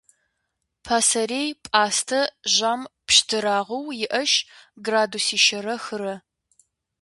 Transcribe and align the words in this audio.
Пасэрей 0.85 1.49
пӏастэ 1.63 2.21
жьам 2.53 2.81
пщтырагъыу 3.05 3.85
иӏэщ 4.03 4.33
градусищэрэ 4.85 5.75
хырэ. 5.83 6.15